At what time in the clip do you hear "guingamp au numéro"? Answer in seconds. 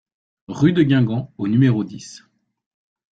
0.81-1.83